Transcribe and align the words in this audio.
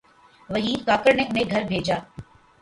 وحید 0.49 0.79
کاکڑ 0.87 1.13
نے 1.17 1.23
انہیں 1.29 1.49
گھر 1.51 1.63
بھیجا۔ 1.69 1.97